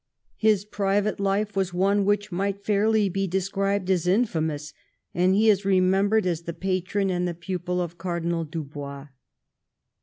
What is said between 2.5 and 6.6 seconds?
fairly be described as infamous, and he is remembered as the